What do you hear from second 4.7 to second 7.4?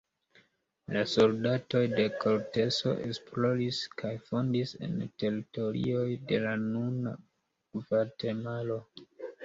en teritorioj de la nuna